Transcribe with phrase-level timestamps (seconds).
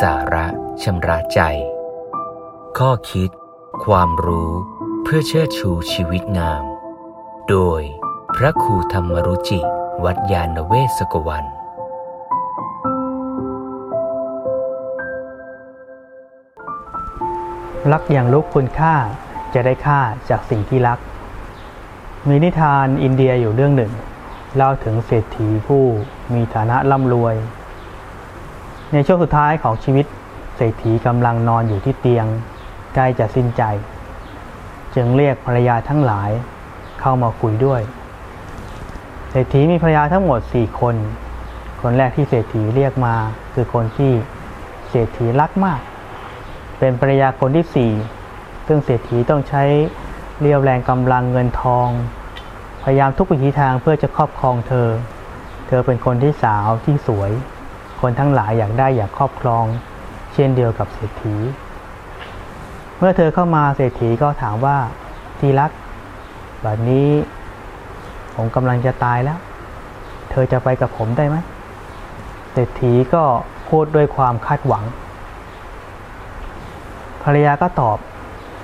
[0.00, 0.46] สาระ
[0.82, 1.40] ชำระใจ
[2.78, 3.30] ข้อคิด
[3.84, 4.50] ความรู้
[5.02, 6.64] เพื่อเชิดชูชีวิตงาม
[7.48, 7.82] โดย
[8.36, 9.60] พระครูธรรมรุจิ
[10.04, 11.44] วัดยาณเวศกวัน
[17.92, 18.94] รักอย่างรู้คุณค่า
[19.54, 20.00] จะได้ค่า
[20.30, 20.98] จากสิ่งที่รัก
[22.28, 23.92] มีนิทานอินเดียอยู่เรื่องหนึ่ง
[24.56, 25.82] เล่าถึงเศรษฐีผู้
[26.34, 27.36] มีฐานะร่ำรวย
[28.92, 30.06] ในช่วงสุดท้ายของชีวิต
[30.56, 32.26] เศรษฐีกำลังนอนอยู่ที่เตียง
[32.94, 33.62] ใกล้จะสิ้นใจ
[34.94, 36.30] จึงเรียกภรรยาทั้งหลาย
[37.00, 37.80] เข้ามาคุยด้วย
[39.30, 40.96] เศรษฐีมีภรรยาทั้งหมดสี่คน
[41.82, 43.14] คนแรกที่เศรษฐีเรียกมา
[43.54, 44.12] คือคนที่
[44.90, 45.80] เศรษฐีรักมาก
[46.78, 47.92] เป็นภรรยาคนที่สี่
[48.66, 49.62] ซึ่งเศรษฐีต้องใช้
[50.40, 51.88] เรียวแรงกำลังเงินทอง
[52.82, 54.88] พยายามทุกวิถีทางเพื่อจะครอบครองเธอ
[55.68, 57.32] เธอเป็นคนที่สาวที่สวย
[58.02, 59.64] คนทั้งหลายอยากได้อยากครอบครอง
[60.34, 61.36] เช่นเดียวกับเศรษฐี
[62.98, 64.76] เมื่อเธอเข้ามาเศรษฐีก็ถามว่า
[65.40, 65.70] ที่รัก
[66.62, 67.08] แบบนี้
[68.36, 69.38] ผมกำลังจะตายแล้ว
[70.30, 71.36] เธอจะไปกับผมได้ไหม
[72.52, 73.22] เศรษฐีก็
[73.68, 74.84] พูดด้วยความคาดหวัง
[77.22, 77.98] ภรรยาก็ตอบ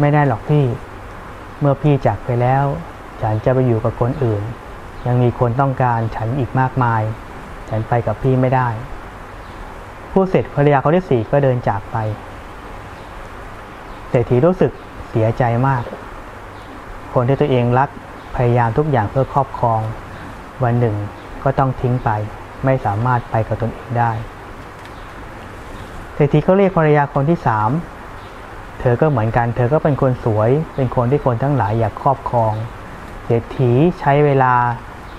[0.00, 0.64] ไม่ได้หรอกพี่
[1.60, 2.64] เมื่อพี่จากไปแล้ว
[3.22, 4.42] ฉันจะไปอยู่กับคนอื่น
[5.06, 7.02] ยังมีคนต้องการฉันอีกมากมาย
[7.68, 8.68] ฉันไปกับพี่ไม่ได้
[10.12, 11.96] พูดเสร็จภรรยาคนที่สี่ก็เดินจากไป
[14.08, 14.72] เศรษฐีรู้สึก
[15.10, 15.82] เสียใจมาก
[17.14, 17.88] คนที่ตัวเองรัก
[18.36, 19.80] พยายามทุกอย่างเพื่อครอบครอง
[20.64, 20.96] วันหนึ่ง
[21.44, 22.10] ก็ต้องทิ้งไป
[22.64, 24.10] ไม่สามารถไปกับตนเองได้
[26.14, 27.70] เศรษฐีก็เรียกภรรยาคนที่สาม
[28.80, 32.52] เธอก็เหมือนกัน เธอก็เป็นคนสวย เป็นคนที่คนทั้งหลายอยากครอบครอง
[33.24, 34.54] เศรษฐีใช้เวลา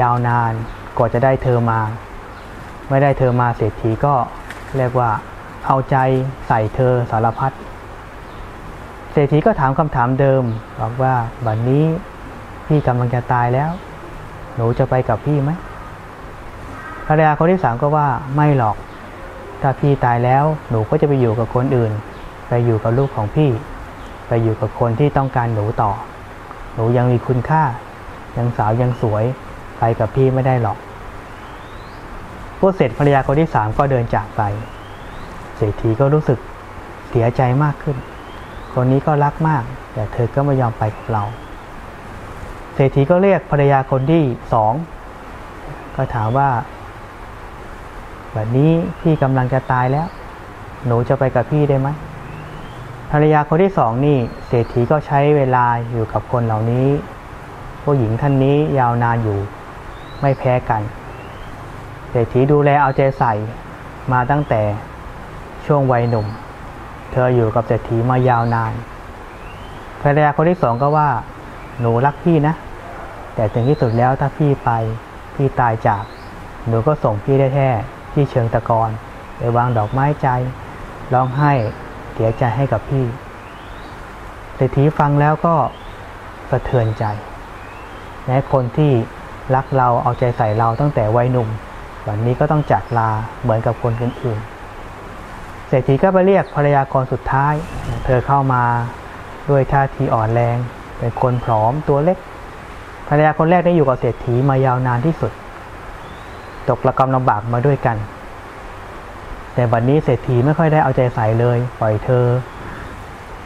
[0.00, 0.52] ยาวนาน
[0.96, 1.80] กว่าจะได้เธอมา
[2.90, 4.14] ไม่ได้เธอมาเศรษฐีก็
[4.78, 5.10] เรียกว่า
[5.66, 5.96] เอาใจ
[6.48, 7.52] ใส่เธอสารพัด
[9.12, 10.42] เศรษฐีก็ถามคำถามเดิม
[10.80, 11.14] บอกว่า
[11.46, 11.84] บัดนนี้
[12.66, 13.70] พี่กำลังจะตายแล้ว
[14.56, 15.50] หนูจะไปกับพี่ไหม
[17.06, 18.76] ภรรยาคนที่สามก็ว่าไม่หรอก
[19.62, 21.92] ถ้าพี่ตายแล้วหนูก็จะไปอยู่กับคนอื่น
[22.48, 23.50] ไปอยู่กับลูกของพี่
[24.28, 25.90] ไปอยู่กับคนที่ต้องการหนูต่อ
[26.74, 27.62] หนูยังมีคุณค่า
[28.38, 29.24] ยังสาวยังสวย
[29.78, 30.76] ไปกับพี่ไม่ได้หรอก
[32.58, 34.42] พูดเสร็จภรรยาคนที่สามก็เดินจากไป
[35.56, 36.38] เศรษฐีก็รู้สึก
[37.08, 37.96] เสียใจมากขึ้น
[38.72, 39.62] คนนี้ก็รักมาก
[39.92, 41.22] แต่เธอก็ไม่ยอมไปกับเรา
[42.74, 44.22] เศรษฐีก็เรียกภรรยาคนที่
[44.52, 44.72] สอง
[45.96, 46.50] ก็ถามว่า
[48.32, 50.06] แบบนี้พี่กำลังจะตายแล้ว
[50.86, 51.88] หนูจะไปกับพี่ได้ไหม
[53.10, 56.88] ภรรยาคนที่สองนี่เศรษฐีก็ใช้เวลาอยู่กับคนเหล่านี้
[57.82, 59.38] ผู้หญิงท่านนี้ยาวนานอยู่
[60.20, 60.82] ไม่แพ้กัน
[62.10, 63.32] เศรษฐีดูแลเอาใจใส่
[64.12, 64.62] มาตั้งแต่
[65.66, 66.26] ช่วงวัยหนุ่ม
[67.12, 68.72] เธออยู่กับเศรษฐีมายาวนาน
[70.00, 71.08] ภรรยาคนที่สองก็ว่า
[71.80, 72.54] หนูรักพี่นะ
[73.34, 74.70] แต่ถึงที่สุดแล้วถ้าพี่ไป
[75.34, 76.04] พี่ตายจาก
[76.68, 77.70] หนูก็ส่งพี่ได้แค่
[78.12, 78.90] ที่เชิงตะกอน
[79.36, 80.28] ไปวางดอกไม้ใจ
[81.12, 81.52] ร้องไห้
[82.14, 83.04] เสียใจให้กับพี่
[84.54, 85.54] เศรษฐีฟังแล้วก็
[86.50, 87.04] สะเทือนใจ
[88.24, 88.92] แม้คนที่
[89.54, 91.48] รักเราเอาใจใส่เราตั้งแต่วัยหนุ่ม
[92.08, 93.10] วันนี้ก็ต้องจากลา
[93.42, 97.54] เหมือนกับคนอื่นๆเศรษฐีก็ไปเรียกภรรยาคนสุดท้าย
[98.04, 98.62] เธอเข้ามา
[99.50, 100.56] ด้วยท่าทีอ่อนแรง
[100.98, 102.18] เป็นคนผอมตัวเล็ก
[103.08, 105.32] ภรรยาคนแรกได้อยู่กับเศรษฐีมายาวนานที่สุด
[106.68, 107.96] ตกระกำลำบากมาด้วยกัน
[109.54, 112.26] แต่บัดนนี้เศรษฐีไม่ค่อยได้เอาใจใส่เลย ปล่อยเธอ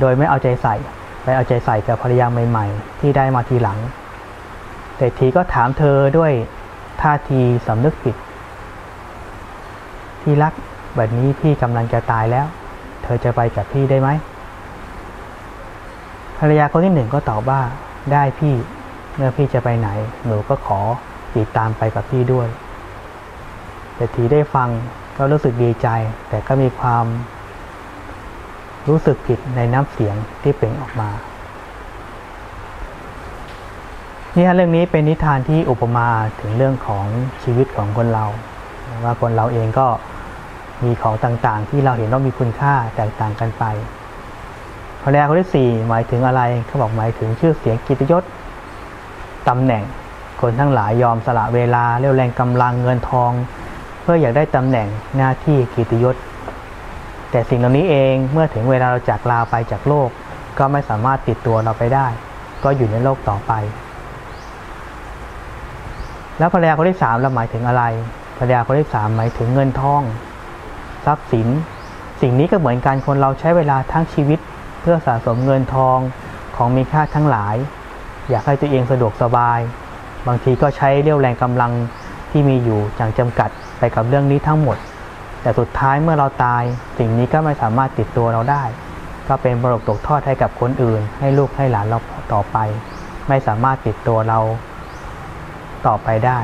[0.00, 0.74] โดยไม่เอาใจใส่
[1.22, 3.78] ไปเอาใจใส่กับภรรยาใหม่ ๆ ที่ได้มาทีหลัง
[4.96, 6.32] เศรษฐีก็ถามเธอด้วย
[7.02, 8.16] ท่าทีสำนึกผิด
[10.22, 10.52] ที่รัก
[10.96, 12.46] แบบนี้พี่กำลังจะตายแล้ว
[13.02, 14.08] เธอจะไปกับพี่ได้ไหม
[16.38, 17.60] ภรรยาคนที่หนึ่งก็ตอบว่า
[18.12, 18.54] ได้พี่
[19.16, 19.88] เมื่อพี่จะไปไหน
[20.26, 20.80] หนูก็ขอ
[21.36, 22.48] ติดตามไปกับพี่ด้วย
[23.94, 24.68] เศรษฐีได้ฟัง
[25.16, 25.88] ก็รู้สึกดีใจ
[26.28, 27.04] แต่ก็มีความ
[28.88, 31.10] รู้สึกผิดในน้ำเสียงที่เปล่งออกมา
[34.34, 36.08] นี่ฮะเรื่องนี้เป็นนิทานที่อุปมา
[36.40, 37.06] ถึงเรื่องของ
[37.42, 38.26] ชีวิตของคนเรา
[39.04, 39.86] ว่าคนเราเองก็
[40.84, 43.64] มีของต่างๆ ที่เราเห็นว่ามีคุณค่าแตกต่างกันไป
[45.02, 48.22] พรรยาคนที่สี่หมายถึงอะไรเขาบอกหมายถึงชื่อเสียงกิตยศ
[49.48, 49.82] ตำแหน่ง
[50.40, 53.32] คนทั้งหลายยอมสละเวลาเรี่ยวแรงกำลังเงินทอง
[54.02, 56.16] เพื่ออยากได้ตำแหน่งหน้าที่กิตยศ
[57.30, 60.08] แต่สิ่งเหล่านี้เองเมื่อถึงเวลาเราจากลาไปจากโลก
[60.58, 62.06] ก็ไม่สามารถติดตัวเราไปได้
[62.64, 63.52] ก็อยู่ในโลกต่อไป
[66.38, 67.84] แล้วภรรยาคนที่สามเราหมายถึงอะไร
[68.38, 70.02] ภรรยาคนที่สามหมายถึงเงินทอง
[71.04, 71.48] ทรัพย์สิน
[72.20, 74.38] สิ่งนี้ก็เหมือนกันคนเราใช้เวลาทั้งชีวิต
[74.80, 75.98] เพื่อสะสมเงินทอง
[76.56, 77.56] ของมีค่าทั้งหลาย
[78.30, 79.58] อยากให้ตัวเองสะดวกสบาย
[80.26, 81.72] บางทีก็ใช้เรี่ยวแรงกำลัง
[82.30, 84.76] ที่มีอยู่อย่างจำกัดไปกับเรื่องนี้ทั้งหมด
[85.42, 86.62] แต่สุดท้ายเมื่อเราตาย
[86.98, 88.64] สิ่งนี้ก็ไม่สามารถติดตัวเราได้
[89.28, 91.98] ก็เป็นบรกตกทอดให้กับคนอื่น ให้ลูกให้หลานเรา
[92.32, 92.56] ต่อไป
[93.28, 94.38] ไม่สามารถติดตัวเรา
[95.86, 96.38] ต่อไปได้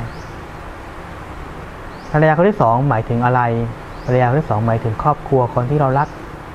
[2.16, 3.40] ภรรยาคนที่สองหมายถึงอะไร
[4.04, 6.08] ภรรยาคนที่สองหมายถึงครอบครัวคนที่เรารัก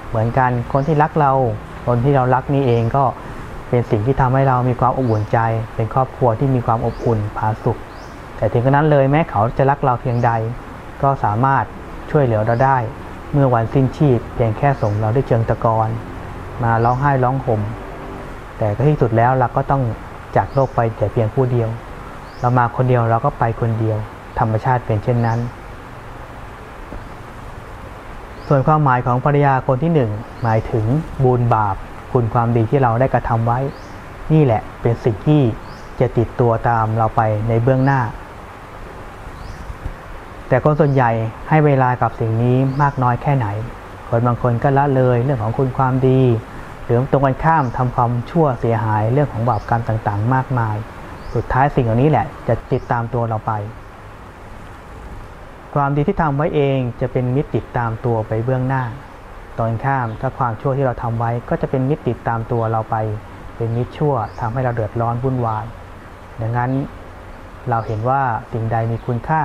[0.09, 1.33] เหมือนกันคนที่รักเรา
[1.88, 3.03] คนที่เรารักนี่เองก็
[3.69, 5.39] เป็นสิ่งที่ทำให้เรามีความอบอุ่นใจ
[5.75, 7.79] เป็นครอบครัวที่มีความอบอุ่นผาสุข
[8.38, 10.31] แต่ถึงกระนั้นเลยแม้เขาจะรักเราเพียงใด
[11.03, 11.63] ก็สามารถ
[12.11, 12.77] ช่วยเหลือเราได้
[13.33, 15.89] เมื่อวันสิ้นชีพเพียงแค่ส่งเราด้วยเชิงตะกอน
[16.63, 17.61] มาร้องไห้ร้องห่ม
[18.57, 19.81] แต่ก็ที่สุดแล้วเราก็ต้อง
[20.35, 21.69] จากโลกไปแต่เพียงผู้เดียว
[22.41, 24.00] เรามาคนเดียวเราก็ไปคนเดียว
[24.39, 25.39] ธรรมชาติเป็นเช่นนั้น
[28.47, 30.12] ส่วนความหมายของภรรยาคนที่หนึ่ง
[30.44, 30.86] หมายถึง
[31.24, 31.75] บุญบาป
[32.12, 33.59] คุณความดีที่เราได้กระทำไว้
[34.33, 35.41] นี่แหละเป็นสิ่งที่
[36.00, 38.01] จะติดตัวตามเราไปในเบื้องหน้า
[40.47, 41.12] แต่คนส่วนใหญ่
[41.50, 43.47] ให้เวลากับสิ่งนี้มากน้อยแค่ไหน
[44.09, 46.21] คนบางคนก็ละเลยเรื่องของคุณความดี
[46.83, 50.75] หรือตรงกันข้ามทำความชั่วเสียหายเรื่องของบาปกรรมต่างๆ มากมาย
[51.33, 53.51] สุดท้ายสิ่งเหล่านี้แหละจะติดตามตัวเราไป
[55.75, 58.83] ความดีที่ทำไว้เองจะเป็นมิตรติดตามตัวไปเบื้องหน้า
[59.60, 62.95] ตอนข้ามถ้าความชั่วที่เราทำไว้ก็จะเป็นมิตรติดตามตัวเราไป
[63.57, 65.66] เป็นมิตรชั่วทำให้เราเดือดร้อนวุ่นวาย
[66.42, 66.71] ดังนั้น
[67.69, 68.21] เราเห็นว่า
[68.54, 69.42] สิ่งใดมีคุณค่า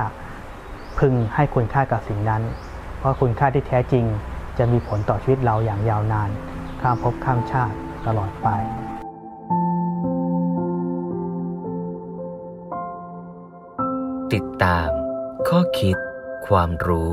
[0.99, 2.41] พึงให้คุณค่ากับสิ่งนั้น
[2.99, 4.05] เพราะคุณค่าที่แท้จริง
[4.57, 6.29] จะมีผลต่อชีวิตเราอย่างยาวนาน
[6.81, 7.75] ข้ามภพข้ามชาติ
[8.07, 8.47] ตลอดไป
[14.33, 14.89] ติดตาม
[15.47, 15.97] ข้อคิด
[16.47, 17.11] ความรู้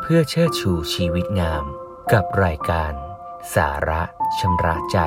[0.00, 1.64] เพื่อเชิดชูชีวิตงาม
[2.12, 2.92] กับรายการ
[3.54, 4.02] สาระ
[4.38, 4.98] ชำระใจ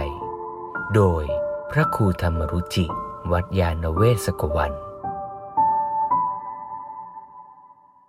[0.95, 1.24] โดย
[1.71, 2.85] พระครูธรรมรุจิ
[3.31, 4.74] วัดยาณเวศกวัน